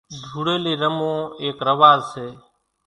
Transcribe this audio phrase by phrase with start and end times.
[0.27, 2.27] ڌوڙِيلي رموون ايڪ رواز سي